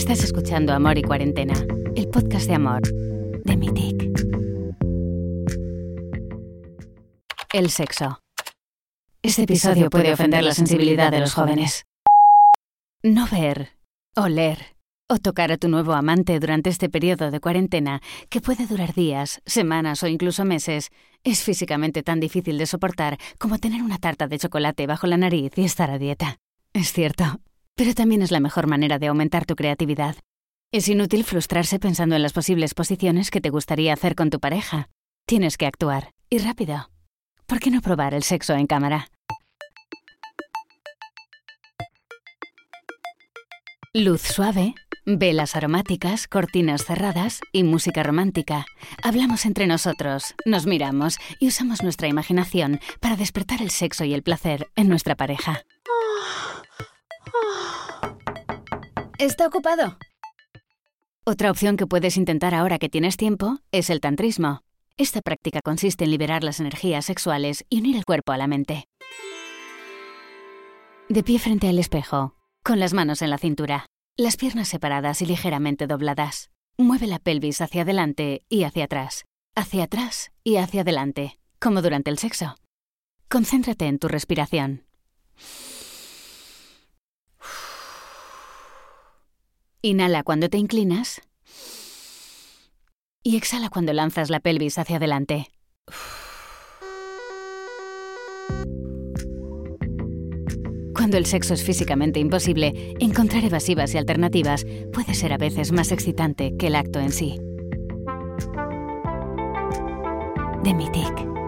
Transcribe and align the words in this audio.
Estás 0.00 0.24
escuchando 0.24 0.72
Amor 0.72 0.96
y 0.96 1.02
Cuarentena, 1.02 1.52
el 1.94 2.08
podcast 2.08 2.46
de 2.46 2.54
amor 2.54 2.80
de 3.44 3.56
Mitic. 3.58 4.02
El 7.52 7.68
sexo. 7.68 8.18
Este 9.20 9.42
episodio 9.42 9.90
puede 9.90 10.14
ofender 10.14 10.42
la 10.42 10.54
sensibilidad 10.54 11.10
de 11.10 11.20
los 11.20 11.34
jóvenes. 11.34 11.84
No 13.02 13.28
ver, 13.30 13.76
oler 14.16 14.74
o 15.06 15.18
tocar 15.18 15.52
a 15.52 15.58
tu 15.58 15.68
nuevo 15.68 15.92
amante 15.92 16.40
durante 16.40 16.70
este 16.70 16.88
periodo 16.88 17.30
de 17.30 17.40
cuarentena, 17.40 18.00
que 18.30 18.40
puede 18.40 18.66
durar 18.66 18.94
días, 18.94 19.42
semanas 19.44 20.02
o 20.02 20.06
incluso 20.06 20.46
meses, 20.46 20.88
es 21.24 21.42
físicamente 21.42 22.02
tan 22.02 22.20
difícil 22.20 22.56
de 22.56 22.64
soportar 22.64 23.18
como 23.38 23.58
tener 23.58 23.82
una 23.82 23.98
tarta 23.98 24.28
de 24.28 24.38
chocolate 24.38 24.86
bajo 24.86 25.06
la 25.06 25.18
nariz 25.18 25.52
y 25.56 25.64
estar 25.64 25.90
a 25.90 25.98
dieta. 25.98 26.38
Es 26.72 26.90
cierto, 26.90 27.38
pero 27.80 27.94
también 27.94 28.20
es 28.20 28.30
la 28.30 28.40
mejor 28.40 28.66
manera 28.66 28.98
de 28.98 29.06
aumentar 29.06 29.46
tu 29.46 29.56
creatividad. 29.56 30.14
Es 30.70 30.86
inútil 30.88 31.24
frustrarse 31.24 31.78
pensando 31.78 32.14
en 32.14 32.20
las 32.20 32.34
posibles 32.34 32.74
posiciones 32.74 33.30
que 33.30 33.40
te 33.40 33.48
gustaría 33.48 33.94
hacer 33.94 34.14
con 34.14 34.28
tu 34.28 34.38
pareja. 34.38 34.90
Tienes 35.26 35.56
que 35.56 35.64
actuar, 35.64 36.10
y 36.28 36.36
rápido. 36.40 36.90
¿Por 37.46 37.58
qué 37.58 37.70
no 37.70 37.80
probar 37.80 38.12
el 38.12 38.22
sexo 38.22 38.52
en 38.52 38.66
cámara? 38.66 39.08
Luz 43.94 44.20
suave, 44.20 44.74
velas 45.06 45.56
aromáticas, 45.56 46.28
cortinas 46.28 46.84
cerradas 46.84 47.40
y 47.50 47.62
música 47.62 48.02
romántica. 48.02 48.66
Hablamos 49.02 49.46
entre 49.46 49.66
nosotros, 49.66 50.34
nos 50.44 50.66
miramos 50.66 51.16
y 51.38 51.48
usamos 51.48 51.82
nuestra 51.82 52.08
imaginación 52.08 52.78
para 53.00 53.16
despertar 53.16 53.62
el 53.62 53.70
sexo 53.70 54.04
y 54.04 54.12
el 54.12 54.22
placer 54.22 54.68
en 54.76 54.90
nuestra 54.90 55.14
pareja. 55.14 55.64
¿Está 59.18 59.46
ocupado? 59.46 59.98
Otra 61.24 61.50
opción 61.50 61.76
que 61.76 61.86
puedes 61.86 62.16
intentar 62.16 62.54
ahora 62.54 62.78
que 62.78 62.88
tienes 62.88 63.16
tiempo 63.16 63.58
es 63.70 63.90
el 63.90 64.00
tantrismo. 64.00 64.62
Esta 64.96 65.20
práctica 65.20 65.60
consiste 65.62 66.04
en 66.04 66.10
liberar 66.10 66.42
las 66.42 66.60
energías 66.60 67.04
sexuales 67.04 67.64
y 67.68 67.80
unir 67.80 67.96
el 67.96 68.04
cuerpo 68.04 68.32
a 68.32 68.38
la 68.38 68.46
mente. 68.46 68.86
De 71.08 71.22
pie 71.22 71.38
frente 71.38 71.68
al 71.68 71.78
espejo, 71.78 72.36
con 72.62 72.78
las 72.80 72.92
manos 72.94 73.20
en 73.20 73.30
la 73.30 73.38
cintura, 73.38 73.86
las 74.16 74.36
piernas 74.36 74.68
separadas 74.68 75.22
y 75.22 75.26
ligeramente 75.26 75.86
dobladas. 75.86 76.50
Mueve 76.78 77.06
la 77.06 77.18
pelvis 77.18 77.60
hacia 77.60 77.82
adelante 77.82 78.44
y 78.48 78.64
hacia 78.64 78.84
atrás, 78.84 79.24
hacia 79.54 79.84
atrás 79.84 80.30
y 80.44 80.56
hacia 80.56 80.82
adelante, 80.82 81.38
como 81.58 81.82
durante 81.82 82.10
el 82.10 82.18
sexo. 82.18 82.56
Concéntrate 83.28 83.86
en 83.86 83.98
tu 83.98 84.08
respiración. 84.08 84.84
Inhala 89.82 90.22
cuando 90.22 90.50
te 90.50 90.58
inclinas 90.58 91.22
y 93.22 93.36
exhala 93.36 93.70
cuando 93.70 93.94
lanzas 93.94 94.28
la 94.28 94.40
pelvis 94.40 94.76
hacia 94.76 94.96
adelante. 94.96 95.48
Cuando 100.94 101.16
el 101.16 101.24
sexo 101.24 101.54
es 101.54 101.64
físicamente 101.64 102.20
imposible, 102.20 102.94
encontrar 103.00 103.42
evasivas 103.42 103.94
y 103.94 103.98
alternativas 103.98 104.66
puede 104.92 105.14
ser 105.14 105.32
a 105.32 105.38
veces 105.38 105.72
más 105.72 105.92
excitante 105.92 106.54
que 106.58 106.66
el 106.66 106.74
acto 106.74 107.00
en 107.00 107.12
sí. 107.12 107.38
De 110.62 110.74
Mitic. 110.74 111.39